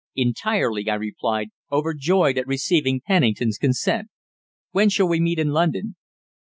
"Entirely," 0.15 0.89
I 0.89 0.95
replied, 0.95 1.49
overjoyed 1.71 2.35
at 2.39 2.47
receiving 2.47 3.01
Pennington's 3.01 3.59
consent. 3.59 4.07
"When 4.71 4.89
shall 4.89 5.07
we 5.07 5.19
meet 5.19 5.37
in 5.37 5.49
London?" 5.51 5.95